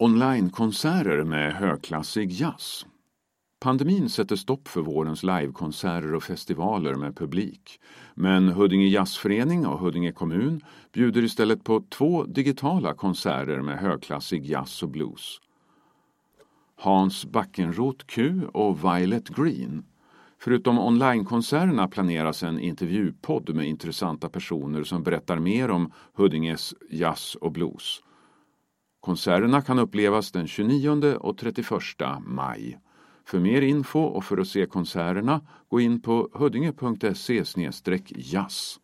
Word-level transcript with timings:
Onlinekonserter 0.00 1.24
med 1.24 1.52
högklassig 1.54 2.32
jazz. 2.32 2.86
Pandemin 3.60 4.08
sätter 4.08 4.36
stopp 4.36 4.68
för 4.68 4.80
vårens 4.80 5.22
livekonserter 5.22 6.14
och 6.14 6.22
festivaler 6.22 6.94
med 6.94 7.16
publik. 7.16 7.80
Men 8.14 8.48
Huddinge 8.48 8.86
Jazzförening 8.86 9.66
och 9.66 9.78
Huddinge 9.78 10.12
kommun 10.12 10.60
bjuder 10.92 11.22
istället 11.22 11.64
på 11.64 11.84
två 11.88 12.24
digitala 12.24 12.94
konserter 12.94 13.60
med 13.60 13.78
högklassig 13.78 14.46
jazz 14.46 14.82
och 14.82 14.88
blues. 14.88 15.40
Hans 16.76 17.26
Backenroth 17.26 18.04
Q 18.04 18.42
och 18.52 18.84
Violet 18.84 19.28
Green. 19.28 19.84
Förutom 20.38 20.78
onlinekonserterna 20.78 21.88
planeras 21.88 22.42
en 22.42 22.60
intervjupodd 22.60 23.54
med 23.54 23.66
intressanta 23.66 24.28
personer 24.28 24.84
som 24.84 25.02
berättar 25.02 25.38
mer 25.38 25.70
om 25.70 25.92
Huddinges 26.14 26.74
jazz 26.90 27.34
och 27.34 27.52
blues. 27.52 28.02
Konserterna 29.08 29.62
kan 29.62 29.78
upplevas 29.78 30.32
den 30.32 30.46
29 30.46 31.16
och 31.20 31.38
31 31.38 31.68
maj. 32.26 32.78
För 33.24 33.38
mer 33.38 33.62
info 33.62 34.00
och 34.00 34.24
för 34.24 34.38
att 34.38 34.48
se 34.48 34.66
konserterna 34.66 35.40
gå 35.68 35.80
in 35.80 36.02
på 36.02 36.28
huddinge.se 36.32 37.44
jazz. 38.08 38.78